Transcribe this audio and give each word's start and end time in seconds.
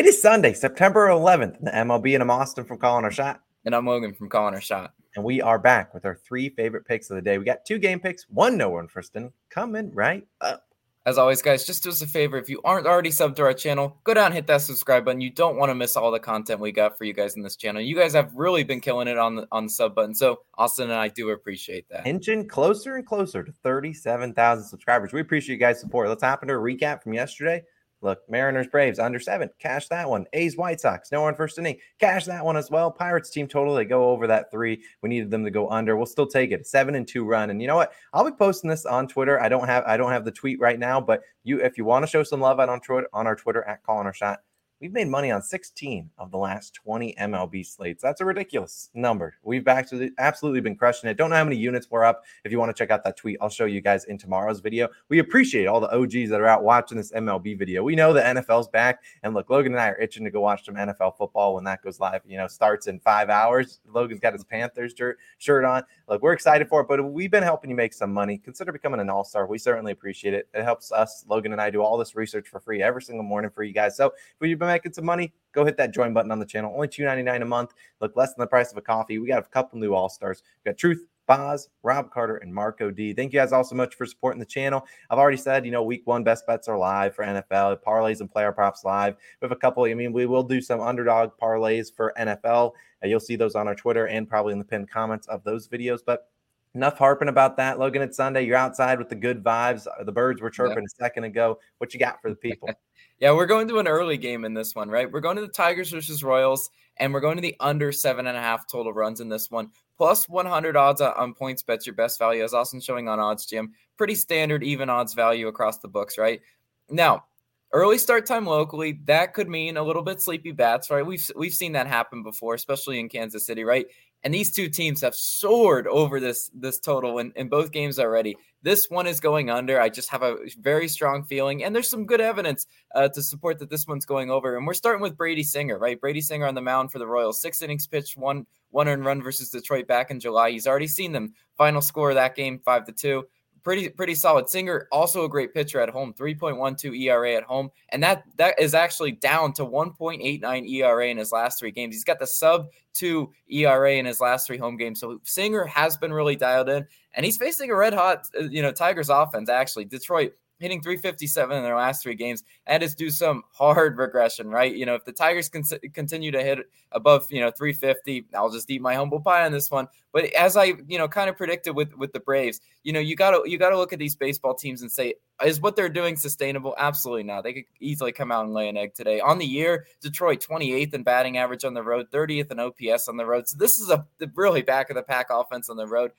It 0.00 0.06
is 0.06 0.22
Sunday, 0.22 0.54
September 0.54 1.08
11th. 1.08 1.60
The 1.60 1.70
MLB 1.72 2.14
and 2.14 2.22
I'm 2.22 2.30
Austin 2.30 2.64
from 2.64 2.78
Calling 2.78 3.04
Our 3.04 3.10
Shot. 3.10 3.42
And 3.66 3.74
I'm 3.74 3.86
Logan 3.86 4.14
from 4.14 4.30
Calling 4.30 4.54
Our 4.54 4.60
Shot. 4.62 4.94
And 5.14 5.22
we 5.22 5.42
are 5.42 5.58
back 5.58 5.92
with 5.92 6.06
our 6.06 6.14
three 6.14 6.48
favorite 6.48 6.86
picks 6.86 7.10
of 7.10 7.16
the 7.16 7.20
day. 7.20 7.36
We 7.36 7.44
got 7.44 7.66
two 7.66 7.78
game 7.78 8.00
picks, 8.00 8.24
one 8.30 8.56
no 8.56 8.70
one 8.70 8.86
Tristan 8.86 9.30
coming 9.50 9.92
right 9.92 10.26
up. 10.40 10.64
As 11.04 11.18
always, 11.18 11.42
guys, 11.42 11.66
just 11.66 11.82
do 11.82 11.90
us 11.90 12.00
a 12.00 12.06
favor. 12.06 12.38
If 12.38 12.48
you 12.48 12.62
aren't 12.64 12.86
already 12.86 13.10
subbed 13.10 13.36
to 13.36 13.42
our 13.42 13.52
channel, 13.52 13.98
go 14.04 14.14
down 14.14 14.26
and 14.26 14.34
hit 14.34 14.46
that 14.46 14.62
subscribe 14.62 15.04
button. 15.04 15.20
You 15.20 15.32
don't 15.32 15.58
want 15.58 15.68
to 15.68 15.74
miss 15.74 15.96
all 15.96 16.10
the 16.10 16.18
content 16.18 16.60
we 16.60 16.72
got 16.72 16.96
for 16.96 17.04
you 17.04 17.12
guys 17.12 17.36
in 17.36 17.42
this 17.42 17.56
channel. 17.56 17.82
You 17.82 17.94
guys 17.94 18.14
have 18.14 18.34
really 18.34 18.64
been 18.64 18.80
killing 18.80 19.06
it 19.06 19.18
on 19.18 19.36
the 19.36 19.46
on 19.52 19.64
the 19.64 19.70
sub 19.70 19.94
button. 19.94 20.14
So 20.14 20.40
Austin 20.56 20.84
and 20.84 20.98
I 20.98 21.08
do 21.08 21.28
appreciate 21.28 21.86
that. 21.90 22.06
Inching 22.06 22.48
closer 22.48 22.96
and 22.96 23.04
closer 23.04 23.44
to 23.44 23.52
37,000 23.52 24.64
subscribers. 24.64 25.12
We 25.12 25.20
appreciate 25.20 25.56
you 25.56 25.60
guys' 25.60 25.78
support. 25.78 26.08
Let's 26.08 26.22
hop 26.22 26.42
into 26.42 26.54
a 26.54 26.58
recap 26.58 27.02
from 27.02 27.12
yesterday. 27.12 27.62
Look, 28.02 28.20
Mariners, 28.28 28.66
Braves 28.66 28.98
under 28.98 29.18
seven, 29.18 29.50
cash 29.58 29.88
that 29.88 30.08
one. 30.08 30.26
A's, 30.32 30.56
White 30.56 30.80
Sox, 30.80 31.12
no 31.12 31.22
one 31.22 31.34
first 31.34 31.58
inning, 31.58 31.78
cash 31.98 32.24
that 32.24 32.44
one 32.44 32.56
as 32.56 32.70
well. 32.70 32.90
Pirates 32.90 33.30
team 33.30 33.46
total, 33.46 33.74
they 33.74 33.84
go 33.84 34.10
over 34.10 34.26
that 34.26 34.50
three. 34.50 34.82
We 35.02 35.10
needed 35.10 35.30
them 35.30 35.44
to 35.44 35.50
go 35.50 35.68
under. 35.68 35.96
We'll 35.96 36.06
still 36.06 36.26
take 36.26 36.50
it, 36.50 36.66
seven 36.66 36.94
and 36.94 37.06
two 37.06 37.24
run. 37.24 37.50
And 37.50 37.60
you 37.60 37.68
know 37.68 37.76
what? 37.76 37.92
I'll 38.14 38.24
be 38.24 38.36
posting 38.36 38.70
this 38.70 38.86
on 38.86 39.06
Twitter. 39.06 39.40
I 39.40 39.48
don't 39.48 39.66
have 39.66 39.84
I 39.86 39.96
don't 39.96 40.12
have 40.12 40.24
the 40.24 40.32
tweet 40.32 40.60
right 40.60 40.78
now, 40.78 41.00
but 41.00 41.20
you 41.44 41.60
if 41.60 41.76
you 41.76 41.84
want 41.84 42.02
to 42.04 42.06
show 42.10 42.22
some 42.22 42.40
love 42.40 42.58
out 42.58 42.68
on 42.68 42.80
Twitter 42.80 43.08
on 43.12 43.26
our 43.26 43.36
Twitter 43.36 43.62
at 43.64 43.82
Calling 43.82 44.06
Our 44.06 44.14
Shot, 44.14 44.40
We've 44.80 44.92
made 44.94 45.08
money 45.08 45.30
on 45.30 45.42
16 45.42 46.08
of 46.16 46.30
the 46.30 46.38
last 46.38 46.72
20 46.72 47.14
MLB 47.20 47.66
slates. 47.66 48.02
That's 48.02 48.22
a 48.22 48.24
ridiculous 48.24 48.88
number. 48.94 49.34
We've 49.42 49.68
actually 49.68 50.12
absolutely 50.16 50.62
been 50.62 50.74
crushing 50.74 51.10
it. 51.10 51.18
Don't 51.18 51.28
know 51.28 51.36
how 51.36 51.44
many 51.44 51.56
units 51.56 51.88
we're 51.90 52.02
up. 52.02 52.24
If 52.46 52.50
you 52.50 52.58
want 52.58 52.74
to 52.74 52.82
check 52.82 52.90
out 52.90 53.04
that 53.04 53.18
tweet, 53.18 53.36
I'll 53.42 53.50
show 53.50 53.66
you 53.66 53.82
guys 53.82 54.04
in 54.04 54.16
tomorrow's 54.16 54.60
video. 54.60 54.88
We 55.10 55.18
appreciate 55.18 55.66
all 55.66 55.80
the 55.80 55.94
OGs 55.94 56.30
that 56.30 56.40
are 56.40 56.46
out 56.46 56.64
watching 56.64 56.96
this 56.96 57.12
MLB 57.12 57.58
video. 57.58 57.82
We 57.82 57.94
know 57.94 58.14
the 58.14 58.22
NFL's 58.22 58.68
back. 58.68 59.02
And 59.22 59.34
look, 59.34 59.50
Logan 59.50 59.72
and 59.72 59.80
I 59.82 59.88
are 59.88 60.00
itching 60.00 60.24
to 60.24 60.30
go 60.30 60.40
watch 60.40 60.64
some 60.64 60.76
NFL 60.76 61.18
football 61.18 61.56
when 61.56 61.64
that 61.64 61.82
goes 61.82 62.00
live. 62.00 62.22
You 62.26 62.38
know, 62.38 62.46
starts 62.46 62.86
in 62.86 63.00
five 63.00 63.28
hours. 63.28 63.80
Logan's 63.86 64.20
got 64.20 64.32
his 64.32 64.44
Panthers 64.44 64.94
shirt, 65.36 65.64
on. 65.66 65.82
Look, 66.08 66.22
we're 66.22 66.32
excited 66.32 66.70
for 66.70 66.80
it, 66.80 66.88
but 66.88 67.04
we've 67.04 67.30
been 67.30 67.42
helping 67.42 67.68
you 67.68 67.76
make 67.76 67.92
some 67.92 68.14
money. 68.14 68.38
Consider 68.38 68.72
becoming 68.72 69.00
an 69.00 69.10
all 69.10 69.24
star. 69.24 69.46
We 69.46 69.58
certainly 69.58 69.92
appreciate 69.92 70.32
it. 70.32 70.48
It 70.54 70.64
helps 70.64 70.90
us, 70.90 71.26
Logan 71.28 71.52
and 71.52 71.60
I, 71.60 71.68
do 71.68 71.82
all 71.82 71.98
this 71.98 72.16
research 72.16 72.48
for 72.48 72.60
free 72.60 72.82
every 72.82 73.02
single 73.02 73.24
morning 73.24 73.50
for 73.50 73.62
you 73.62 73.74
guys. 73.74 73.94
So 73.94 74.06
if 74.06 74.48
you've 74.48 74.58
been 74.58 74.69
making 74.72 74.92
some 74.92 75.04
money, 75.04 75.32
go 75.52 75.64
hit 75.64 75.76
that 75.76 75.92
join 75.92 76.12
button 76.12 76.30
on 76.30 76.38
the 76.38 76.46
channel. 76.46 76.72
Only 76.74 76.88
$2.99 76.88 77.42
a 77.42 77.44
month. 77.44 77.72
Look, 78.00 78.16
less 78.16 78.34
than 78.34 78.42
the 78.42 78.46
price 78.46 78.70
of 78.70 78.78
a 78.78 78.82
coffee. 78.82 79.18
We 79.18 79.28
got 79.28 79.42
a 79.42 79.48
couple 79.48 79.78
new 79.78 79.94
all 79.94 80.08
stars. 80.08 80.42
We 80.64 80.70
got 80.70 80.78
Truth, 80.78 81.06
Boz, 81.26 81.68
Rob 81.82 82.10
Carter, 82.10 82.38
and 82.38 82.52
Marco 82.52 82.90
D. 82.90 83.12
Thank 83.12 83.32
you 83.32 83.38
guys 83.38 83.52
all 83.52 83.62
so 83.62 83.76
much 83.76 83.94
for 83.94 84.04
supporting 84.04 84.40
the 84.40 84.46
channel. 84.46 84.84
I've 85.10 85.18
already 85.18 85.36
said, 85.36 85.64
you 85.64 85.70
know, 85.70 85.82
week 85.82 86.02
one 86.04 86.24
best 86.24 86.46
bets 86.46 86.66
are 86.66 86.76
live 86.76 87.14
for 87.14 87.24
NFL, 87.24 87.78
parlays 87.86 88.20
and 88.20 88.30
player 88.30 88.50
props 88.52 88.84
live. 88.84 89.14
We 89.40 89.46
have 89.46 89.52
a 89.52 89.56
couple. 89.56 89.84
I 89.84 89.94
mean, 89.94 90.12
we 90.12 90.26
will 90.26 90.42
do 90.42 90.60
some 90.60 90.80
underdog 90.80 91.30
parlays 91.40 91.94
for 91.94 92.12
NFL. 92.18 92.72
Uh, 93.02 93.06
you'll 93.06 93.20
see 93.20 93.36
those 93.36 93.54
on 93.54 93.68
our 93.68 93.76
Twitter 93.76 94.08
and 94.08 94.28
probably 94.28 94.52
in 94.52 94.58
the 94.58 94.64
pinned 94.64 94.90
comments 94.90 95.28
of 95.28 95.44
those 95.44 95.68
videos. 95.68 96.00
But 96.04 96.28
enough 96.74 96.98
harping 96.98 97.28
about 97.28 97.56
that. 97.56 97.78
Logan, 97.78 98.02
it's 98.02 98.16
Sunday. 98.16 98.44
You're 98.44 98.56
outside 98.56 98.98
with 98.98 99.08
the 99.08 99.14
good 99.14 99.42
vibes. 99.42 99.86
The 100.04 100.12
birds 100.12 100.40
were 100.40 100.50
chirping 100.50 100.78
yeah. 100.78 100.84
a 100.84 101.04
second 101.04 101.24
ago. 101.24 101.58
What 101.78 101.94
you 101.94 102.00
got 102.00 102.20
for 102.20 102.30
the 102.30 102.36
people? 102.36 102.70
Yeah, 103.20 103.32
we're 103.32 103.46
going 103.46 103.68
to 103.68 103.78
an 103.78 103.86
early 103.86 104.16
game 104.16 104.46
in 104.46 104.54
this 104.54 104.74
one, 104.74 104.88
right? 104.88 105.10
We're 105.10 105.20
going 105.20 105.36
to 105.36 105.42
the 105.42 105.48
Tigers 105.48 105.90
versus 105.90 106.24
Royals, 106.24 106.70
and 106.96 107.12
we're 107.12 107.20
going 107.20 107.36
to 107.36 107.42
the 107.42 107.54
under 107.60 107.92
seven 107.92 108.26
and 108.26 108.36
a 108.36 108.40
half 108.40 108.66
total 108.66 108.94
runs 108.94 109.20
in 109.20 109.28
this 109.28 109.50
one. 109.50 109.70
Plus 109.98 110.26
100 110.26 110.74
odds 110.74 111.02
on 111.02 111.34
points 111.34 111.62
bets, 111.62 111.86
your 111.86 111.94
best 111.94 112.18
value, 112.18 112.42
as 112.42 112.54
Austin 112.54 112.80
showing 112.80 113.08
on 113.08 113.18
OddsJam. 113.18 113.68
Pretty 113.98 114.14
standard, 114.14 114.64
even 114.64 114.88
odds 114.88 115.12
value 115.12 115.48
across 115.48 115.78
the 115.78 115.88
books, 115.88 116.16
right? 116.16 116.40
Now, 116.88 117.24
early 117.72 117.98
start 117.98 118.26
time 118.26 118.46
locally, 118.46 119.00
that 119.04 119.34
could 119.34 119.48
mean 119.48 119.76
a 119.76 119.82
little 119.82 120.02
bit 120.02 120.20
sleepy 120.20 120.52
bats, 120.52 120.90
right? 120.90 121.04
We've 121.04 121.28
we've 121.36 121.54
seen 121.54 121.72
that 121.72 121.86
happen 121.86 122.22
before, 122.22 122.54
especially 122.54 122.98
in 122.98 123.08
Kansas 123.08 123.46
City, 123.46 123.64
right? 123.64 123.86
And 124.22 124.34
these 124.34 124.52
two 124.52 124.68
teams 124.68 125.00
have 125.00 125.14
soared 125.14 125.86
over 125.86 126.20
this 126.20 126.50
this 126.54 126.78
total 126.78 127.18
in, 127.18 127.32
in 127.36 127.48
both 127.48 127.72
games 127.72 127.98
already. 127.98 128.36
This 128.62 128.90
one 128.90 129.06
is 129.06 129.20
going 129.20 129.48
under. 129.48 129.80
I 129.80 129.88
just 129.88 130.10
have 130.10 130.22
a 130.22 130.36
very 130.58 130.88
strong 130.88 131.24
feeling, 131.24 131.64
and 131.64 131.74
there's 131.74 131.88
some 131.88 132.04
good 132.04 132.20
evidence 132.20 132.66
uh, 132.94 133.08
to 133.08 133.22
support 133.22 133.58
that 133.60 133.70
this 133.70 133.86
one's 133.86 134.04
going 134.04 134.30
over. 134.30 134.56
And 134.56 134.66
we're 134.66 134.74
starting 134.74 135.00
with 135.00 135.16
Brady 135.16 135.42
Singer, 135.42 135.78
right? 135.78 136.00
Brady 136.00 136.20
Singer 136.20 136.46
on 136.46 136.54
the 136.54 136.60
mound 136.60 136.92
for 136.92 136.98
the 136.98 137.06
Royals, 137.06 137.40
six 137.40 137.62
innings 137.62 137.86
pitched, 137.86 138.16
one 138.16 138.46
one 138.70 138.88
earned 138.88 139.04
run 139.04 139.22
versus 139.22 139.50
Detroit 139.50 139.86
back 139.86 140.10
in 140.10 140.20
July. 140.20 140.50
He's 140.50 140.66
already 140.66 140.86
seen 140.86 141.12
them. 141.12 141.32
Final 141.56 141.80
score 141.80 142.10
of 142.10 142.16
that 142.16 142.36
game, 142.36 142.60
five 142.64 142.84
to 142.86 142.92
two 142.92 143.26
pretty 143.62 143.88
pretty 143.88 144.14
solid. 144.14 144.48
Singer 144.48 144.88
also 144.90 145.24
a 145.24 145.28
great 145.28 145.54
pitcher 145.54 145.80
at 145.80 145.88
home, 145.88 146.12
3.12 146.14 146.98
ERA 147.00 147.34
at 147.34 147.42
home, 147.42 147.70
and 147.90 148.02
that 148.02 148.24
that 148.36 148.58
is 148.58 148.74
actually 148.74 149.12
down 149.12 149.52
to 149.54 149.64
1.89 149.64 150.68
ERA 150.68 151.08
in 151.08 151.16
his 151.16 151.32
last 151.32 151.58
three 151.58 151.70
games. 151.70 151.94
He's 151.94 152.04
got 152.04 152.18
the 152.18 152.26
sub 152.26 152.68
2 152.94 153.30
ERA 153.50 153.94
in 153.94 154.06
his 154.06 154.20
last 154.20 154.46
three 154.46 154.58
home 154.58 154.76
games. 154.76 155.00
So 155.00 155.20
Singer 155.24 155.64
has 155.64 155.96
been 155.96 156.12
really 156.12 156.36
dialed 156.36 156.68
in 156.68 156.86
and 157.14 157.24
he's 157.24 157.36
facing 157.36 157.70
a 157.70 157.76
red 157.76 157.94
hot, 157.94 158.28
uh, 158.38 158.44
you 158.44 158.62
know, 158.62 158.72
Tigers 158.72 159.08
offense 159.08 159.48
actually. 159.48 159.84
Detroit 159.84 160.32
hitting 160.60 160.80
357 160.80 161.56
in 161.56 161.62
their 161.62 161.76
last 161.76 162.02
three 162.02 162.14
games. 162.14 162.44
That 162.66 162.82
is 162.82 162.94
due 162.94 163.10
some 163.10 163.42
hard 163.52 163.98
regression, 163.98 164.48
right? 164.48 164.72
You 164.72 164.86
know, 164.86 164.94
if 164.94 165.04
the 165.04 165.12
Tigers 165.12 165.48
can 165.48 165.64
continue 165.92 166.30
to 166.30 166.42
hit 166.42 166.58
above, 166.92 167.26
you 167.30 167.40
know, 167.40 167.50
350, 167.50 168.26
I'll 168.34 168.50
just 168.50 168.70
eat 168.70 168.82
my 168.82 168.94
humble 168.94 169.20
pie 169.20 169.44
on 169.44 169.52
this 169.52 169.70
one. 169.70 169.88
But 170.12 170.26
as 170.34 170.56
I, 170.56 170.74
you 170.86 170.98
know, 170.98 171.08
kind 171.08 171.30
of 171.30 171.36
predicted 171.36 171.74
with 171.74 171.94
with 171.96 172.12
the 172.12 172.20
Braves, 172.20 172.60
you 172.82 172.92
know, 172.92 173.00
you 173.00 173.16
got 173.16 173.30
to 173.30 173.48
you 173.48 173.58
got 173.58 173.70
to 173.70 173.76
look 173.76 173.92
at 173.92 173.98
these 173.98 174.16
baseball 174.16 174.54
teams 174.54 174.82
and 174.82 174.92
say, 174.92 175.14
is 175.44 175.60
what 175.60 175.76
they're 175.76 175.88
doing 175.88 176.16
sustainable? 176.16 176.74
Absolutely 176.78 177.22
not. 177.22 177.44
They 177.44 177.52
could 177.52 177.64
easily 177.80 178.12
come 178.12 178.30
out 178.30 178.44
and 178.44 178.52
lay 178.52 178.68
an 178.68 178.76
egg 178.76 178.94
today. 178.94 179.20
On 179.20 179.38
the 179.38 179.46
year, 179.46 179.86
Detroit 180.00 180.44
28th 180.46 180.94
in 180.94 181.02
batting 181.02 181.38
average 181.38 181.64
on 181.64 181.74
the 181.74 181.82
road, 181.82 182.10
30th 182.10 182.50
in 182.50 182.60
OPS 182.60 183.08
on 183.08 183.16
the 183.16 183.26
road. 183.26 183.48
So 183.48 183.56
this 183.58 183.78
is 183.78 183.88
a 183.88 184.06
really 184.34 184.62
back 184.62 184.90
of 184.90 184.96
the 184.96 185.02
pack 185.02 185.28
offense 185.30 185.70
on 185.70 185.76
the 185.76 185.86
road. 185.86 186.12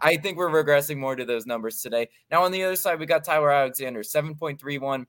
I 0.00 0.16
think 0.16 0.36
we're 0.36 0.50
regressing 0.50 0.98
more 0.98 1.16
to 1.16 1.24
those 1.24 1.46
numbers 1.46 1.80
today. 1.80 2.08
Now 2.30 2.42
on 2.44 2.52
the 2.52 2.62
other 2.64 2.76
side, 2.76 2.98
we 2.98 3.06
got 3.06 3.24
Tyler 3.24 3.50
Alexander, 3.50 4.02
7.31 4.02 5.06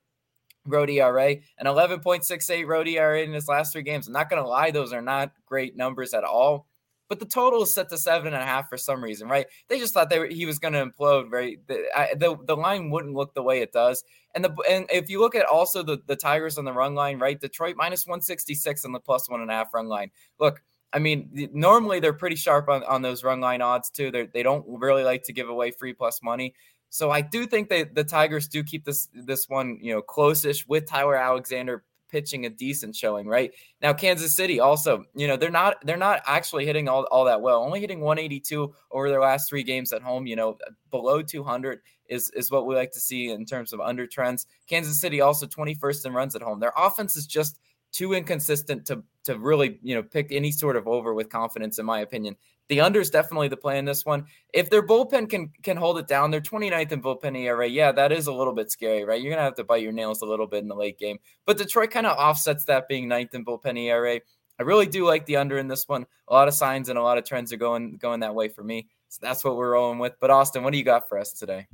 road 0.65 0.89
ERA 0.89 1.35
and 1.57 1.67
11.68 1.67 2.67
road 2.67 2.87
ERA 2.87 3.21
in 3.21 3.33
his 3.33 3.47
last 3.47 3.73
three 3.73 3.81
games. 3.81 4.07
I'm 4.07 4.13
not 4.13 4.29
going 4.29 4.41
to 4.41 4.47
lie; 4.47 4.71
those 4.71 4.93
are 4.93 5.01
not 5.01 5.31
great 5.45 5.75
numbers 5.75 6.13
at 6.13 6.23
all. 6.23 6.67
But 7.09 7.19
the 7.19 7.25
total 7.25 7.63
is 7.63 7.73
set 7.73 7.89
to 7.89 7.97
seven 7.97 8.33
and 8.33 8.41
a 8.41 8.45
half 8.45 8.69
for 8.69 8.77
some 8.77 9.03
reason, 9.03 9.27
right? 9.27 9.45
They 9.67 9.77
just 9.77 9.93
thought 9.93 10.09
they 10.09 10.19
were, 10.19 10.25
he 10.25 10.45
was 10.45 10.57
going 10.57 10.73
to 10.73 10.85
implode. 10.85 11.31
Right, 11.31 11.59
the, 11.67 11.85
I, 11.95 12.15
the 12.15 12.37
the 12.45 12.55
line 12.55 12.89
wouldn't 12.89 13.13
look 13.13 13.33
the 13.33 13.43
way 13.43 13.61
it 13.61 13.71
does. 13.71 14.03
And 14.33 14.43
the 14.43 14.55
and 14.69 14.85
if 14.91 15.09
you 15.09 15.19
look 15.19 15.35
at 15.35 15.45
also 15.45 15.83
the 15.83 16.01
the 16.07 16.15
Tigers 16.15 16.57
on 16.57 16.65
the 16.65 16.73
run 16.73 16.95
line, 16.95 17.19
right? 17.19 17.39
Detroit 17.39 17.75
minus 17.77 18.07
166 18.07 18.85
on 18.85 18.93
the 18.93 18.99
plus 18.99 19.29
one 19.29 19.41
and 19.41 19.51
a 19.51 19.53
half 19.53 19.73
run 19.73 19.87
line. 19.87 20.11
Look, 20.39 20.63
I 20.93 20.99
mean, 20.99 21.49
normally 21.53 21.99
they're 21.99 22.13
pretty 22.13 22.35
sharp 22.35 22.69
on, 22.69 22.83
on 22.83 23.01
those 23.01 23.23
run 23.23 23.41
line 23.41 23.61
odds 23.61 23.89
too. 23.89 24.11
They're, 24.11 24.27
they 24.27 24.43
don't 24.43 24.63
really 24.67 25.03
like 25.03 25.23
to 25.23 25.33
give 25.33 25.49
away 25.49 25.71
free 25.71 25.93
plus 25.93 26.21
money. 26.21 26.53
So 26.89 27.09
I 27.09 27.21
do 27.21 27.47
think 27.47 27.69
that 27.69 27.95
the 27.95 28.03
Tigers 28.03 28.47
do 28.47 28.63
keep 28.63 28.85
this 28.85 29.09
this 29.13 29.49
one, 29.49 29.79
you 29.81 29.93
know, 29.93 30.01
closish 30.03 30.67
with 30.67 30.87
Tyler 30.87 31.15
Alexander 31.15 31.83
pitching 32.07 32.45
a 32.45 32.49
decent 32.51 32.95
showing, 32.95 33.25
right? 33.25 33.51
Now 33.81 33.93
Kansas 33.93 34.35
City 34.35 34.59
also, 34.59 35.03
you 35.15 35.27
know, 35.27 35.35
they're 35.35 35.49
not 35.49 35.77
they're 35.83 35.97
not 35.97 36.21
actually 36.27 36.67
hitting 36.67 36.87
all, 36.87 37.05
all 37.05 37.25
that 37.25 37.41
well. 37.41 37.63
Only 37.63 37.79
hitting 37.79 37.99
182 38.01 38.71
over 38.91 39.09
their 39.09 39.21
last 39.21 39.49
3 39.49 39.63
games 39.63 39.91
at 39.91 40.03
home, 40.03 40.27
you 40.27 40.35
know, 40.35 40.55
below 40.91 41.23
200 41.23 41.79
is 42.09 42.29
is 42.35 42.51
what 42.51 42.67
we 42.67 42.75
like 42.75 42.91
to 42.91 42.99
see 42.99 43.31
in 43.31 43.43
terms 43.43 43.73
of 43.73 43.81
under 43.81 44.05
trends. 44.05 44.45
Kansas 44.67 45.01
City 45.01 45.19
also 45.19 45.47
21st 45.47 46.05
in 46.05 46.13
runs 46.13 46.35
at 46.35 46.43
home. 46.43 46.59
Their 46.59 46.73
offense 46.77 47.15
is 47.15 47.25
just 47.25 47.59
too 47.93 48.13
inconsistent 48.13 48.85
to 48.87 49.03
to 49.23 49.37
really 49.37 49.79
you 49.81 49.95
know 49.95 50.03
pick 50.03 50.31
any 50.31 50.51
sort 50.51 50.75
of 50.75 50.87
over 50.87 51.13
with 51.13 51.29
confidence 51.29 51.79
in 51.79 51.85
my 51.85 52.01
opinion. 52.01 52.35
The 52.69 52.81
under 52.81 52.99
is 52.99 53.09
definitely 53.09 53.49
the 53.49 53.57
play 53.57 53.77
in 53.77 53.85
this 53.85 54.05
one. 54.05 54.25
If 54.53 54.69
their 54.69 54.85
bullpen 54.85 55.29
can 55.29 55.51
can 55.61 55.77
hold 55.77 55.97
it 55.99 56.07
down 56.07 56.31
they're 56.31 56.41
29th 56.41 56.91
in 56.91 57.01
bullpen 57.01 57.37
era 57.37 57.67
yeah 57.67 57.91
that 57.93 58.11
is 58.11 58.27
a 58.27 58.33
little 58.33 58.53
bit 58.53 58.71
scary 58.71 59.05
right? 59.05 59.21
You're 59.21 59.31
gonna 59.31 59.43
have 59.43 59.55
to 59.55 59.63
bite 59.63 59.83
your 59.83 59.91
nails 59.91 60.21
a 60.21 60.25
little 60.25 60.47
bit 60.47 60.63
in 60.63 60.67
the 60.67 60.75
late 60.75 60.97
game. 60.97 61.19
But 61.45 61.57
detroit 61.57 61.91
kind 61.91 62.07
of 62.07 62.17
offsets 62.17 62.65
that 62.65 62.87
being 62.87 63.07
ninth 63.07 63.33
in 63.33 63.45
bullpen 63.45 63.79
era 63.79 64.19
i 64.59 64.63
really 64.63 64.85
do 64.85 65.05
like 65.05 65.25
the 65.25 65.37
under 65.37 65.57
in 65.57 65.67
this 65.67 65.87
one. 65.87 66.05
A 66.27 66.33
lot 66.33 66.47
of 66.47 66.53
signs 66.53 66.89
and 66.89 66.99
a 66.99 67.01
lot 67.01 67.17
of 67.17 67.25
trends 67.25 67.53
are 67.53 67.57
going 67.57 67.97
going 67.97 68.21
that 68.21 68.35
way 68.35 68.49
for 68.49 68.63
me. 68.63 68.87
So 69.09 69.19
that's 69.21 69.43
what 69.43 69.55
we're 69.55 69.73
rolling 69.73 69.99
with. 69.99 70.13
But 70.19 70.31
austin 70.31 70.63
what 70.63 70.71
do 70.71 70.77
you 70.77 70.83
got 70.83 71.07
for 71.07 71.17
us 71.19 71.33
today 71.33 71.67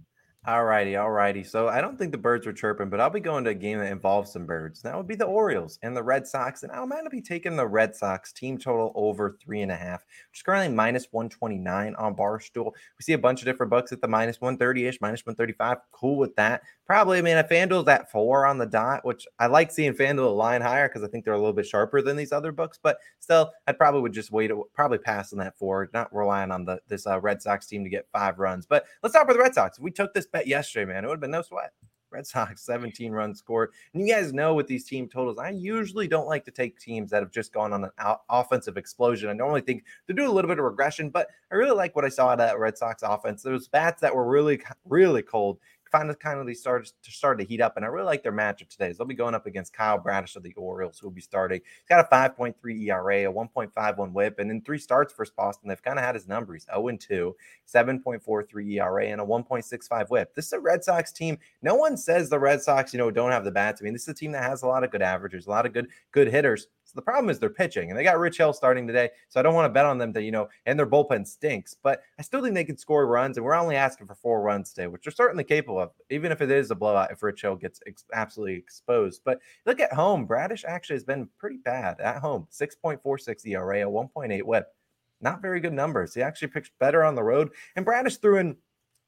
all 0.48 0.64
righty, 0.64 0.96
all 0.96 1.12
righty. 1.12 1.44
So 1.44 1.68
I 1.68 1.82
don't 1.82 2.00
think 2.00 2.14
the 2.14 2.18
birds 2.18 2.46
were 2.46 2.54
chirping, 2.54 2.90
but 2.90 3.02
I'll 3.02 3.10
be 3.10 3.20
going 3.20 3.44
to 3.44 3.50
a 3.50 3.54
game 3.56 3.78
that 3.80 3.92
involves 3.92 4.32
some 4.32 4.46
birds. 4.46 4.82
That 4.82 4.96
would 4.96 5.08
be 5.08 5.16
the 5.16 5.26
Orioles 5.26 5.78
and 5.84 5.96
the 5.96 6.02
Red 6.02 6.26
Sox. 6.26 6.64
And 6.64 6.72
I'm 6.72 6.88
going 6.88 7.04
to 7.04 7.10
be 7.10 7.22
taking 7.22 7.58
the 7.58 7.68
Red 7.68 7.94
Sox 7.94 8.32
team 8.32 8.58
total 8.58 8.94
over 8.96 9.38
three 9.42 9.62
and 9.62 9.72
a 9.72 9.76
half, 9.76 10.06
which 10.32 10.40
is 10.40 10.42
currently 10.42 10.74
minus 10.74 11.08
129 11.12 11.94
on 11.96 12.16
Barstool. 12.16 12.72
We 12.72 13.02
see 13.02 13.14
a 13.14 13.18
bunch 13.18 13.42
of 13.42 13.48
different 13.48 13.70
books 13.70 13.92
at 13.92 14.00
the 14.00 14.08
minus 14.08 14.40
130 14.40 14.88
ish, 14.88 15.02
minus 15.02 15.26
135. 15.26 15.78
Cool 15.92 16.18
with 16.18 16.34
that. 16.38 16.62
Probably, 16.86 17.18
I 17.18 17.22
mean, 17.22 17.38
if 17.38 17.50
FanDuel's 17.50 17.90
at 17.90 18.10
four 18.10 18.46
on 18.46 18.58
the 18.58 18.66
dot, 18.66 19.06
which 19.06 19.28
I 19.40 19.48
like 19.48 19.72
seeing 19.72 19.94
FanDuel 19.94 20.38
line 20.38 20.62
higher 20.62 20.88
because 20.88 21.04
I 21.04 21.08
think 21.08 21.26
they're 21.26 21.34
a 21.34 21.38
little 21.38 21.54
bit 21.54 21.68
sharper 21.68 22.02
than 22.02 22.16
these 22.16 22.32
other 22.32 22.54
books. 22.54 22.80
But 22.82 22.98
still, 23.20 23.52
I 23.68 23.74
probably 23.74 24.02
would 24.02 24.14
just 24.14 24.32
wait, 24.32 24.52
probably 24.74 25.00
pass 25.00 25.34
on 25.34 25.40
that 25.40 25.58
four, 25.58 25.90
not 25.94 26.16
relying 26.16 26.50
on 26.50 26.64
the 26.64 26.80
this 26.88 27.06
uh, 27.06 27.20
Red 27.20 27.42
Sox 27.42 27.68
team 27.68 27.84
to 27.84 27.90
get 27.90 28.08
five 28.14 28.40
runs. 28.40 28.66
But 28.66 28.86
let's 29.04 29.14
talk 29.14 29.24
about 29.24 29.34
the 29.34 29.40
Red 29.40 29.54
Sox. 29.54 29.80
We 29.80 29.92
took 29.92 30.14
this 30.14 30.26
bet 30.32 30.39
yesterday, 30.48 30.92
man. 30.92 31.04
It 31.04 31.08
would 31.08 31.16
have 31.16 31.22
been 31.22 31.32
no 31.32 31.42
sweat. 31.42 31.72
Red 32.12 32.26
Sox 32.26 32.62
17 32.64 33.12
runs 33.12 33.40
scored. 33.40 33.72
And 33.94 34.02
you 34.02 34.14
guys 34.14 34.34
know 34.34 34.54
with 34.54 34.68
these 34.68 34.86
team 34.86 35.08
totals, 35.08 35.38
I 35.38 35.50
usually 35.50 36.08
don't 36.08 36.28
like 36.28 36.44
to 36.46 36.52
take 36.52 36.80
teams 36.80 37.12
that 37.12 37.22
have 37.22 37.32
just 37.32 37.54
gone 37.54 37.74
on 37.74 37.84
an 37.84 37.92
offensive 38.30 38.78
explosion. 38.78 39.30
I 39.30 39.34
normally 39.34 39.62
think 39.62 39.84
to 40.08 40.14
do 40.14 40.30
a 40.30 40.32
little 40.32 40.50
bit 40.50 40.60
of 40.60 40.66
regression, 40.66 41.10
but 41.10 41.28
I 41.52 41.56
really 41.56 41.76
like 41.76 41.96
what 41.96 42.06
I 42.06 42.10
saw 42.10 42.32
at 42.32 42.38
that 42.38 42.60
Red 42.60 42.78
Sox 42.78 43.04
offense. 43.04 43.44
Those 43.44 43.68
bats 43.68 44.02
that 44.02 44.16
were 44.16 44.28
really, 44.28 44.62
really 44.86 45.22
cold 45.22 45.60
kind 45.92 46.10
of 46.10 46.20
kind 46.20 46.48
of 46.48 46.58
started 46.58 46.92
to 47.04 47.12
start 47.12 47.40
to 47.40 47.46
heat 47.46 47.62
up, 47.62 47.76
and 47.76 47.86
I 47.86 47.88
really 47.88 48.06
like 48.06 48.24
their 48.24 48.32
matchup 48.32 48.70
today. 48.70 48.92
So 48.92 49.00
they'll 49.00 49.08
be 49.08 49.16
going 49.16 49.36
up 49.36 49.46
against 49.46 49.74
Kyle 49.74 49.98
Bradish 49.98 50.36
of 50.36 50.44
the 50.44 50.54
Orioles, 50.54 51.00
who 51.00 51.08
will 51.08 51.14
be 51.14 51.22
starting. 51.22 51.62
He's 51.64 51.88
got 51.88 52.06
a 52.06 52.16
5.3 52.16 52.56
ERA, 52.88 53.30
a 53.30 53.34
1.51 53.34 54.12
WHIP, 54.12 54.40
and 54.40 54.52
in 54.52 54.62
three 54.62 54.80
starts 54.80 55.14
for 55.14 55.26
Boston, 55.36 55.70
they've 55.70 55.82
kind 55.82 56.00
of 56.00 56.06
had 56.06 56.16
his 56.16 56.28
numbers: 56.28 56.66
0 56.72 56.88
and 56.90 57.00
2, 57.00 57.36
7.43 57.68 58.74
ERA, 58.74 59.06
and 59.08 59.22
a 59.22 59.26
1.65 59.26 60.10
WHIP. 60.10 60.36
This 60.36 60.48
is 60.48 60.54
a 60.54 60.60
Red 60.60 60.84
Sox 60.84 61.12
team. 61.12 61.38
No 61.62 61.76
one 61.76 61.98
says 61.98 62.30
the 62.30 62.40
Red 62.40 62.62
Sox, 62.62 62.94
you 62.94 62.98
know, 62.98 63.12
don't 63.12 63.32
have 63.32 63.46
the 63.46 63.52
bats. 63.52 63.82
I 63.82 63.84
mean, 63.84 63.94
this 63.94 64.04
is 64.04 64.10
a 64.10 64.14
team 64.14 64.32
that 64.34 64.44
has 64.44 64.64
a 64.64 64.68
lot 64.68 64.84
of 64.84 64.92
good 64.92 65.02
averages, 65.02 65.48
a 65.48 65.50
lot 65.50 65.66
of 65.66 65.74
good 65.74 65.88
good 66.12 66.28
hitters. 66.28 66.68
So 66.90 66.94
the 66.96 67.04
problem 67.04 67.30
is 67.30 67.38
they're 67.38 67.52
pitching, 67.52 67.92
and 67.92 68.00
they 68.00 68.04
got 68.04 68.18
Rich 68.18 68.38
Hill 68.38 68.52
starting 68.52 68.88
today. 68.88 69.12
So 69.28 69.40
I 69.40 69.44
don't 69.44 69.54
want 69.54 69.66
to 69.66 69.70
bet 69.70 69.86
on 69.86 70.00
them 70.00 70.12
to, 70.14 70.24
you 70.24 70.32
know, 70.32 70.50
and 70.66 70.78
their 70.78 70.88
bullpen 70.88 71.28
stinks. 71.28 71.76
But 71.76 72.02
I 72.18 72.24
still 72.24 72.42
think 72.42 72.56
they 72.56 72.64
can 72.64 72.80
score 72.80 73.06
runs, 73.06 73.38
and 73.38 73.46
we're 73.46 73.54
only 73.54 73.76
asking 73.76 74.08
for 74.08 74.16
four 74.16 74.42
runs 74.42 74.74
today, 74.74 74.88
which 74.88 75.04
they're 75.04 75.12
certainly 75.12 75.44
capable 75.44 75.80
of, 75.80 75.92
even 76.10 76.32
if 76.32 76.42
it 76.42 76.50
is 76.50 76.72
a 76.72 76.76
blowout 76.76 77.12
if 77.12 77.22
Rich 77.22 77.44
Hill 77.44 77.58
gets 77.58 77.80
ex- 77.86 78.06
absolutely 78.12 78.56
exposed. 78.56 79.22
But 79.24 79.40
look 79.68 79.80
at 79.80 79.94
home, 79.94 80.26
Bradish 80.26 80.66
actually 80.68 80.96
has 80.96 81.04
been 81.04 81.30
pretty 81.38 81.58
bad 81.58 82.00
at 82.00 82.18
home. 82.18 82.48
6.46 82.52 83.46
ERA, 83.46 83.88
a 83.88 83.92
1.8 83.92 84.44
whip. 84.44 84.74
Not 85.22 85.44
very 85.44 85.60
good 85.60 85.74
numbers. 85.74 86.16
He 86.16 86.24
actually 86.24 86.48
pitched 86.48 86.72
better 86.80 87.04
on 87.04 87.14
the 87.14 87.24
road. 87.24 87.52
And 87.76 87.86
Bradish 87.86 88.18
threw 88.18 88.38
in 88.38 88.58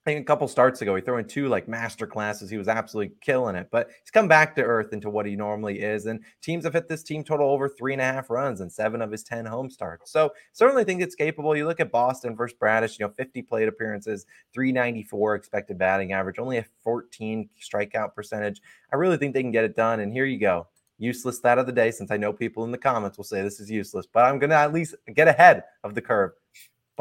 I 0.03 0.09
think 0.09 0.21
a 0.21 0.25
couple 0.25 0.48
starts 0.48 0.81
ago, 0.81 0.95
he 0.95 1.01
threw 1.03 1.18
in 1.18 1.27
two 1.27 1.48
like 1.48 1.68
master 1.68 2.07
classes. 2.07 2.50
He 2.50 2.57
was 2.57 2.68
absolutely 2.68 3.13
killing 3.21 3.56
it, 3.56 3.68
but 3.71 3.92
he's 4.01 4.09
come 4.09 4.27
back 4.27 4.56
to 4.56 4.63
earth 4.63 4.94
into 4.94 5.12
what 5.12 5.27
he 5.27 5.36
normally 5.36 5.80
is. 5.80 6.07
And 6.07 6.21
teams 6.42 6.63
have 6.63 6.74
hit 6.74 6.88
this 6.88 7.03
team 7.03 7.24
total 7.24 7.48
over 7.51 7.69
three 7.69 7.94
and 7.94 8.01
a 8.01 8.06
half 8.06 8.31
runs 8.31 8.62
and 8.62 8.71
seven 8.71 9.03
of 9.03 9.12
his 9.12 9.21
10 9.21 9.45
home 9.45 9.69
starts. 9.69 10.12
So 10.12 10.31
certainly 10.53 10.86
think 10.86 11.03
it's 11.03 11.13
capable. 11.13 11.56
You 11.56 11.68
look 11.68 11.80
at 11.80 11.92
Boston 11.92 12.36
versus 12.36 12.57
Bradish, 12.59 12.98
you 12.98 13.06
know, 13.06 13.13
50 13.15 13.44
plate 13.44 13.68
appearances, 13.68 14.25
394 14.56 15.36
expected 15.36 15.77
batting 15.77 16.13
average, 16.13 16.39
only 16.39 16.57
a 16.57 16.65
14 16.83 17.48
strikeout 17.62 18.15
percentage. 18.15 18.59
I 18.92 18.95
really 18.95 19.18
think 19.18 19.36
they 19.36 19.44
can 19.44 19.51
get 19.51 19.65
it 19.65 19.75
done. 19.75 20.00
And 20.00 20.12
here 20.12 20.25
you 20.25 20.39
go. 20.39 20.68
Useless 20.98 21.39
that 21.42 21.59
of 21.59 21.68
the 21.68 21.71
day, 21.71 21.92
since 21.92 22.09
I 22.09 22.18
know 22.18 22.33
people 22.33 22.63
in 22.63 22.71
the 22.71 22.77
comments 22.77 23.18
will 23.18 23.24
say 23.24 23.44
this 23.44 23.59
is 23.59 23.69
useless, 23.69 24.07
but 24.12 24.24
I'm 24.24 24.39
going 24.39 24.50
to 24.50 24.56
at 24.56 24.74
least 24.74 24.95
get 25.13 25.27
ahead 25.27 25.63
of 25.83 25.94
the 25.94 26.01
curve. 26.01 26.31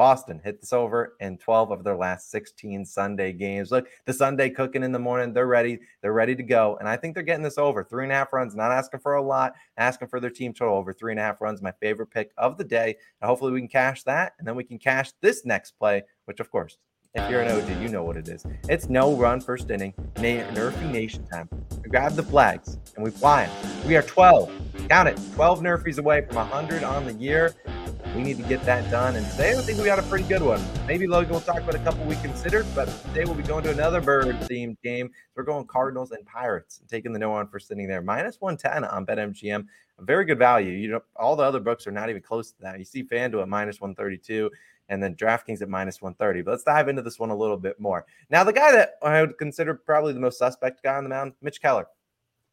Boston 0.01 0.41
hit 0.43 0.59
this 0.59 0.73
over 0.73 1.13
in 1.19 1.37
12 1.37 1.69
of 1.69 1.83
their 1.83 1.95
last 1.95 2.31
16 2.31 2.85
Sunday 2.85 3.31
games. 3.31 3.69
Look, 3.69 3.87
the 4.07 4.13
Sunday 4.13 4.49
cooking 4.49 4.81
in 4.81 4.91
the 4.91 4.97
morning. 4.97 5.31
They're 5.31 5.45
ready. 5.45 5.77
They're 6.01 6.11
ready 6.11 6.35
to 6.37 6.41
go. 6.41 6.75
And 6.79 6.89
I 6.89 6.97
think 6.97 7.13
they're 7.13 7.21
getting 7.21 7.43
this 7.43 7.59
over. 7.59 7.83
Three 7.83 8.05
and 8.05 8.11
a 8.11 8.15
half 8.15 8.33
runs, 8.33 8.55
not 8.55 8.71
asking 8.71 9.01
for 9.01 9.13
a 9.13 9.21
lot, 9.21 9.53
asking 9.77 10.07
for 10.07 10.19
their 10.19 10.31
team 10.31 10.53
total 10.55 10.73
over 10.73 10.91
three 10.91 11.11
and 11.11 11.19
a 11.19 11.21
half 11.21 11.39
runs. 11.39 11.61
My 11.61 11.71
favorite 11.73 12.07
pick 12.07 12.31
of 12.39 12.57
the 12.57 12.63
day. 12.63 12.95
And 13.21 13.29
hopefully 13.29 13.51
we 13.51 13.59
can 13.59 13.67
cash 13.67 14.01
that. 14.05 14.33
And 14.39 14.47
then 14.47 14.55
we 14.55 14.63
can 14.63 14.79
cash 14.79 15.11
this 15.21 15.45
next 15.45 15.77
play, 15.77 16.01
which 16.25 16.39
of 16.39 16.49
course, 16.49 16.79
if 17.13 17.29
you're 17.29 17.41
an 17.41 17.51
OG, 17.51 17.79
you 17.79 17.89
know 17.89 18.03
what 18.03 18.17
it 18.17 18.27
is. 18.27 18.43
It's 18.69 18.89
no 18.89 19.15
run 19.15 19.39
first 19.39 19.69
inning, 19.69 19.93
Nerfy 20.15 20.91
Nation 20.91 21.27
time. 21.27 21.47
We 21.83 21.91
grab 21.91 22.13
the 22.13 22.23
flags 22.23 22.79
and 22.95 23.03
we 23.03 23.11
fly 23.11 23.45
them. 23.45 23.87
We 23.87 23.95
are 23.95 24.01
12. 24.01 24.49
Count 24.91 25.07
it. 25.07 25.17
12 25.35 25.61
Nerfies 25.61 25.99
away 25.99 26.19
from 26.25 26.35
100 26.35 26.83
on 26.83 27.05
the 27.05 27.13
year. 27.13 27.55
We 28.13 28.23
need 28.23 28.35
to 28.35 28.43
get 28.43 28.61
that 28.65 28.91
done. 28.91 29.15
And 29.15 29.25
today, 29.31 29.57
I 29.57 29.61
think 29.61 29.79
we 29.79 29.85
got 29.85 29.99
a 29.99 30.03
pretty 30.03 30.27
good 30.27 30.41
one. 30.41 30.61
Maybe 30.85 31.07
Logan 31.07 31.31
will 31.31 31.39
talk 31.39 31.59
about 31.59 31.75
a 31.75 31.79
couple 31.79 32.03
we 32.03 32.17
considered, 32.17 32.65
but 32.75 32.89
today 33.05 33.23
we'll 33.23 33.35
be 33.35 33.43
going 33.43 33.63
to 33.63 33.71
another 33.71 34.01
bird 34.01 34.35
themed 34.41 34.75
game. 34.83 35.09
We're 35.33 35.43
going 35.43 35.65
Cardinals 35.65 36.11
and 36.11 36.25
Pirates 36.25 36.79
and 36.79 36.89
taking 36.89 37.13
the 37.13 37.19
no 37.19 37.31
on 37.31 37.47
for 37.47 37.57
sitting 37.57 37.87
there. 37.87 38.01
Minus 38.01 38.41
110 38.41 38.83
on 38.83 39.05
BetMGM. 39.05 39.65
A 39.97 40.03
very 40.03 40.25
good 40.25 40.37
value. 40.37 40.73
You 40.73 40.89
know, 40.89 40.99
all 41.15 41.37
the 41.37 41.43
other 41.43 41.61
books 41.61 41.87
are 41.87 41.91
not 41.91 42.09
even 42.09 42.21
close 42.21 42.51
to 42.51 42.61
that. 42.61 42.77
You 42.77 42.83
see 42.83 43.01
FanDuel 43.01 43.43
at 43.43 43.47
minus 43.47 43.79
132 43.79 44.51
and 44.89 45.01
then 45.01 45.15
DraftKings 45.15 45.61
at 45.61 45.69
minus 45.69 46.01
130. 46.01 46.41
But 46.41 46.51
let's 46.51 46.63
dive 46.65 46.89
into 46.89 47.01
this 47.01 47.17
one 47.17 47.29
a 47.29 47.37
little 47.37 47.55
bit 47.55 47.79
more. 47.79 48.05
Now, 48.29 48.43
the 48.43 48.51
guy 48.51 48.73
that 48.73 48.95
I 49.01 49.21
would 49.21 49.37
consider 49.37 49.73
probably 49.73 50.11
the 50.11 50.19
most 50.19 50.37
suspect 50.37 50.83
guy 50.83 50.97
on 50.97 51.05
the 51.05 51.09
mound, 51.09 51.31
Mitch 51.41 51.61
Keller. 51.61 51.87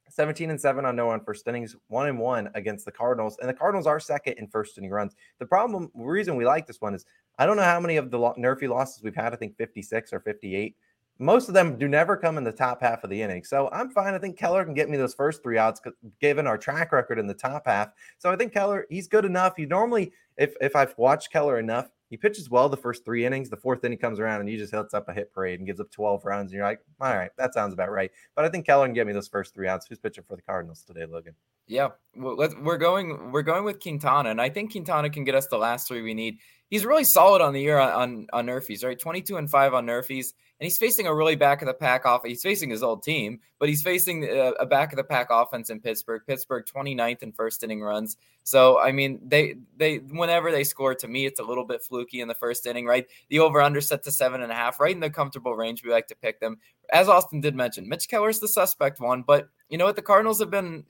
17 0.08 0.50
and 0.50 0.60
7 0.60 0.84
on 0.84 0.96
no 0.96 1.10
on 1.10 1.25
first 1.25 1.46
innings, 1.46 1.76
1 1.88 2.08
and 2.08 2.19
1 2.19 2.50
against 2.55 2.84
the 2.84 2.93
Cardinals. 2.93 3.37
And 3.40 3.49
the 3.49 3.55
Cardinals 3.55 3.87
are 3.87 4.00
second 4.00 4.34
in 4.34 4.49
first 4.49 4.78
inning 4.78 4.90
runs. 4.90 5.14
The 5.38 5.46
problem, 5.46 5.90
reason 5.94 6.37
we 6.37 6.46
like 6.46 6.66
this 6.66 6.81
one 6.81 6.94
is 6.94 7.05
I 7.38 7.46
don't 7.46 7.56
know 7.56 7.62
how 7.62 7.81
many 7.81 7.96
of 7.96 8.10
the 8.10 8.19
Nerfy 8.19 8.69
losses 8.69 9.02
we've 9.02 9.14
had. 9.14 9.32
I 9.32 9.37
think 9.37 9.56
56 9.56 10.12
or 10.12 10.20
58. 10.20 10.76
Most 11.20 11.49
of 11.49 11.55
them 11.55 11.76
do 11.76 11.88
never 11.88 12.16
come 12.16 12.38
in 12.38 12.44
the 12.44 12.52
top 12.52 12.81
half 12.81 13.02
of 13.02 13.10
the 13.10 13.20
inning. 13.20 13.43
So 13.43 13.69
I'm 13.72 13.90
fine. 13.90 14.14
I 14.14 14.19
think 14.19 14.38
Keller 14.38 14.64
can 14.64 14.75
get 14.75 14.88
me 14.88 14.96
those 14.96 15.14
first 15.14 15.43
three 15.43 15.58
outs 15.58 15.81
given 16.20 16.46
our 16.46 16.56
track 16.56 16.93
record 16.93 17.19
in 17.19 17.26
the 17.26 17.34
top 17.34 17.66
half. 17.66 17.90
So 18.19 18.31
I 18.31 18.37
think 18.37 18.52
Keller, 18.52 18.87
he's 18.88 19.08
good 19.08 19.25
enough. 19.25 19.54
You 19.58 19.66
normally, 19.66 20.12
if 20.37 20.54
if 20.61 20.76
I've 20.76 20.96
watched 20.96 21.32
Keller 21.32 21.58
enough, 21.58 21.90
he 22.10 22.16
pitches 22.16 22.49
well 22.49 22.69
the 22.69 22.76
first 22.76 23.05
three 23.05 23.26
innings. 23.26 23.50
The 23.50 23.56
fourth 23.56 23.84
inning 23.84 23.99
comes 23.99 24.19
around 24.19 24.40
and 24.40 24.49
he 24.49 24.56
just 24.56 24.72
hits 24.72 24.94
up 24.94 25.08
a 25.08 25.12
hit 25.12 25.32
parade 25.32 25.60
and 25.60 25.66
gives 25.66 25.81
up 25.81 25.90
12 25.90 26.25
runs. 26.25 26.50
And 26.50 26.58
you're 26.58 26.66
like, 26.66 26.81
all 27.00 27.14
right, 27.14 27.31
that 27.37 27.55
sounds 27.55 27.75
about 27.75 27.90
right. 27.90 28.10
But 28.34 28.44
I 28.44 28.49
think 28.49 28.66
Keller 28.66 28.87
can 28.87 28.94
get 28.94 29.06
me 29.06 29.12
those 29.12 29.28
first 29.28 29.55
three 29.55 29.69
outs. 29.69 29.87
Who's 29.87 29.99
pitching 29.99 30.25
for 30.26 30.37
the 30.37 30.43
Cardinals 30.43 30.82
today, 30.82 31.05
Logan? 31.06 31.34
Yeah, 31.66 31.88
we're 32.16 32.78
going 32.78 33.31
we're 33.31 33.43
going 33.43 33.62
with 33.62 33.78
Quintana, 33.78 34.31
and 34.31 34.40
I 34.40 34.49
think 34.49 34.72
Quintana 34.72 35.10
can 35.10 35.25
get 35.25 35.34
us 35.34 35.49
the 35.49 35.58
last 35.58 35.87
three 35.87 36.00
we 36.00 36.14
need. 36.14 36.38
He's 36.70 36.85
really 36.85 37.05
solid 37.05 37.43
on 37.43 37.53
the 37.53 37.61
year 37.61 37.79
on 37.79 37.91
on, 37.91 38.26
on 38.32 38.47
Nerfies, 38.47 38.85
right? 38.85 38.99
22 38.99 39.37
and 39.37 39.50
five 39.50 39.75
on 39.75 39.87
Nerfies 39.87 40.32
and 40.61 40.65
he's 40.65 40.79
facing 40.79 41.06
a 41.06 41.15
really 41.15 41.37
back 41.37 41.62
of 41.62 41.69
the 41.69 41.75
pack 41.75 42.05
off. 42.05 42.23
He's 42.25 42.43
facing 42.43 42.70
his 42.70 42.82
old 42.82 43.05
team, 43.05 43.38
but 43.61 43.69
he's 43.69 43.82
facing 43.82 44.25
a, 44.25 44.53
a 44.59 44.67
back 44.67 44.93
of 44.93 44.97
the 44.97 45.05
pack 45.05 45.29
offense 45.31 45.70
in 45.70 45.81
Pittsburgh. 45.81 46.23
Pittsburgh 46.26 46.65
29th 46.67 47.23
in 47.23 47.32
first 47.32 47.62
inning 47.62 47.81
runs. 47.81 48.17
So 48.43 48.81
I 48.81 48.91
mean, 48.91 49.20
they 49.25 49.55
they 49.76 49.99
whenever 49.99 50.50
they 50.50 50.65
score, 50.65 50.97
to 50.97 51.06
me, 51.06 51.26
it's 51.26 51.38
a 51.38 51.44
little 51.44 51.65
bit 51.65 51.82
fluky 51.82 52.20
in 52.20 52.29
the 52.29 52.35
first 52.35 52.67
inning, 52.67 52.87
right? 52.87 53.06
The 53.29 53.38
over 53.38 53.62
under 53.62 53.81
set 53.81 54.03
to 54.05 54.11
seven 54.11 54.43
and 54.43 54.50
a 54.50 54.55
half, 54.55 54.81
right 54.81 54.94
in 54.94 55.00
the 55.00 55.11
comfortable 55.11 55.55
range. 55.55 55.85
We 55.85 55.93
like 55.93 56.09
to 56.09 56.17
pick 56.17 56.41
them. 56.41 56.59
As 56.93 57.09
Austin 57.09 57.41
did 57.41 57.55
mention, 57.55 57.88
Mitch 57.88 58.09
Keller's 58.09 58.41
the 58.41 58.49
suspect 58.49 58.99
one, 58.99 59.23
but 59.23 59.49
you 59.69 59.79
know 59.79 59.85
what? 59.85 59.97
The 59.97 60.03
Cardinals 60.03 60.41
have 60.41 60.50
been 60.50 60.85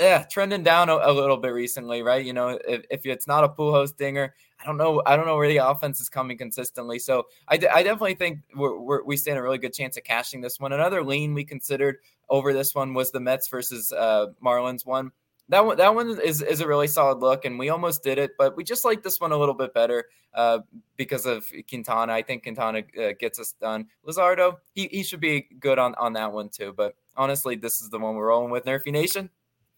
yeah, 0.00 0.24
trending 0.24 0.62
down 0.62 0.88
a, 0.88 0.94
a, 0.94 1.12
little 1.12 1.36
bit 1.36 1.48
recently, 1.48 2.02
right? 2.02 2.24
You 2.24 2.32
know, 2.32 2.58
if, 2.66 2.84
if 2.90 3.06
it's 3.06 3.26
not 3.26 3.44
a 3.44 3.48
Pujols 3.48 3.96
dinger, 3.96 4.34
I 4.60 4.64
don't 4.64 4.76
know. 4.76 5.02
I 5.06 5.16
don't 5.16 5.26
know 5.26 5.36
where 5.36 5.48
the 5.48 5.56
offense 5.58 6.00
is 6.00 6.08
coming 6.08 6.38
consistently. 6.38 6.98
So 6.98 7.26
I, 7.48 7.54
I 7.54 7.82
definitely 7.82 8.14
think 8.14 8.40
we're, 8.54 8.78
we're, 8.78 9.02
we 9.02 9.16
stand 9.16 9.38
a 9.38 9.42
really 9.42 9.58
good 9.58 9.72
chance 9.72 9.96
of 9.96 10.04
cashing 10.04 10.40
this 10.40 10.60
one. 10.60 10.72
Another 10.72 11.02
lean 11.02 11.34
we 11.34 11.44
considered 11.44 11.96
over 12.28 12.52
this 12.52 12.74
one 12.74 12.94
was 12.94 13.10
the 13.10 13.20
Mets 13.20 13.48
versus 13.48 13.92
uh, 13.92 14.26
Marlins 14.44 14.86
one. 14.86 15.10
That 15.48 15.66
one, 15.66 15.76
that 15.76 15.94
one 15.94 16.18
is, 16.20 16.40
is 16.40 16.60
a 16.60 16.66
really 16.66 16.86
solid 16.86 17.18
look, 17.18 17.44
and 17.44 17.58
we 17.58 17.68
almost 17.68 18.02
did 18.02 18.16
it, 18.16 18.30
but 18.38 18.56
we 18.56 18.64
just 18.64 18.84
like 18.84 19.02
this 19.02 19.20
one 19.20 19.32
a 19.32 19.36
little 19.36 19.54
bit 19.54 19.74
better 19.74 20.06
uh, 20.32 20.60
because 20.96 21.26
of 21.26 21.44
Quintana. 21.68 22.12
I 22.12 22.22
think 22.22 22.44
Quintana 22.44 22.84
uh, 22.98 23.12
gets 23.18 23.38
us 23.38 23.54
done. 23.60 23.88
Luzardo, 24.06 24.58
he, 24.72 24.88
he 24.90 25.02
should 25.02 25.20
be 25.20 25.48
good 25.58 25.78
on, 25.78 25.94
on 25.96 26.12
that 26.14 26.32
one 26.32 26.48
too. 26.48 26.72
But 26.74 26.94
honestly, 27.16 27.56
this 27.56 27.82
is 27.82 27.90
the 27.90 27.98
one 27.98 28.14
we're 28.14 28.28
rolling 28.28 28.50
with. 28.50 28.64
Nerfy 28.64 28.92
Nation, 28.92 29.28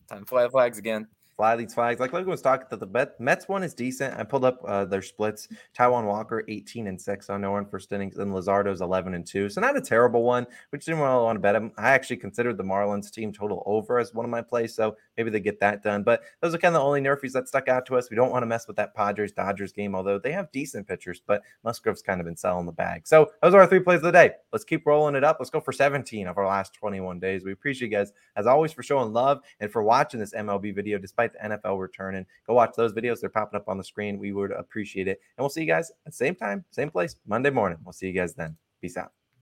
time 0.08 0.24
fly 0.24 0.48
flags 0.48 0.78
again 0.78 1.08
fly 1.36 1.56
these 1.56 1.74
flags. 1.74 2.00
Like 2.00 2.12
Logan 2.12 2.30
was 2.30 2.42
talking 2.42 2.66
that 2.70 2.80
the 2.80 3.12
Mets 3.18 3.48
one 3.48 3.62
is 3.62 3.74
decent. 3.74 4.18
I 4.18 4.24
pulled 4.24 4.44
up 4.44 4.60
uh, 4.66 4.84
their 4.84 5.02
splits. 5.02 5.48
Taijuan 5.76 6.06
Walker 6.06 6.44
18 6.48 6.86
and 6.86 7.00
6 7.00 7.30
on 7.30 7.40
no 7.40 7.50
one 7.50 7.66
first 7.66 7.92
innings, 7.92 8.18
and 8.18 8.32
Luzardo's 8.32 8.80
11 8.80 9.14
and 9.14 9.26
2. 9.26 9.48
So 9.48 9.60
not 9.60 9.76
a 9.76 9.80
terrible 9.80 10.22
one, 10.22 10.46
which 10.70 10.84
didn't 10.84 11.00
really 11.00 11.22
want 11.22 11.36
to 11.36 11.40
bet 11.40 11.54
him. 11.54 11.72
I 11.76 11.90
actually 11.90 12.16
considered 12.16 12.56
the 12.56 12.64
Marlins 12.64 13.10
team 13.10 13.32
total 13.32 13.62
over 13.66 13.98
as 13.98 14.14
one 14.14 14.24
of 14.24 14.30
my 14.30 14.42
plays, 14.42 14.74
so 14.74 14.96
maybe 15.16 15.30
they 15.30 15.40
get 15.40 15.60
that 15.60 15.82
done. 15.82 16.02
But 16.02 16.22
those 16.40 16.54
are 16.54 16.58
kind 16.58 16.74
of 16.74 16.80
the 16.80 16.86
only 16.86 17.00
nerfies 17.00 17.32
that 17.32 17.48
stuck 17.48 17.68
out 17.68 17.86
to 17.86 17.96
us. 17.96 18.10
We 18.10 18.16
don't 18.16 18.30
want 18.30 18.42
to 18.42 18.46
mess 18.46 18.66
with 18.66 18.76
that 18.76 18.94
Padres 18.94 19.32
Dodgers 19.32 19.72
game, 19.72 19.94
although 19.94 20.18
they 20.18 20.32
have 20.32 20.50
decent 20.52 20.86
pitchers, 20.86 21.22
but 21.26 21.42
Musgrove's 21.62 22.02
kind 22.02 22.20
of 22.20 22.26
been 22.26 22.36
selling 22.36 22.66
the 22.66 22.72
bag. 22.72 23.06
So 23.06 23.30
those 23.42 23.54
are 23.54 23.60
our 23.60 23.66
three 23.66 23.80
plays 23.80 23.98
of 23.98 24.02
the 24.02 24.12
day. 24.12 24.32
Let's 24.52 24.64
keep 24.64 24.86
rolling 24.86 25.14
it 25.14 25.24
up. 25.24 25.36
Let's 25.38 25.50
go 25.50 25.60
for 25.60 25.72
17 25.72 26.26
of 26.26 26.38
our 26.38 26.46
last 26.46 26.74
21 26.74 27.18
days. 27.18 27.44
We 27.44 27.52
appreciate 27.52 27.90
you 27.90 27.96
guys 27.96 28.12
as 28.36 28.46
always 28.46 28.72
for 28.72 28.82
showing 28.82 29.12
love 29.12 29.40
and 29.60 29.70
for 29.70 29.82
watching 29.82 30.20
this 30.20 30.34
MLB 30.34 30.74
video 30.74 30.98
despite 30.98 31.23
the 31.32 31.38
NFL 31.50 31.80
returning. 31.80 32.26
Go 32.46 32.54
watch 32.54 32.74
those 32.76 32.92
videos. 32.92 33.20
They're 33.20 33.30
popping 33.30 33.56
up 33.56 33.68
on 33.68 33.78
the 33.78 33.84
screen. 33.84 34.18
We 34.18 34.32
would 34.32 34.52
appreciate 34.52 35.08
it. 35.08 35.20
And 35.36 35.42
we'll 35.42 35.50
see 35.50 35.62
you 35.62 35.66
guys 35.66 35.90
at 35.90 36.12
the 36.12 36.16
same 36.16 36.34
time, 36.34 36.64
same 36.70 36.90
place, 36.90 37.16
Monday 37.26 37.50
morning. 37.50 37.78
We'll 37.84 37.92
see 37.92 38.06
you 38.06 38.12
guys 38.12 38.34
then. 38.34 38.56
Peace 38.80 38.96
out. 38.96 39.12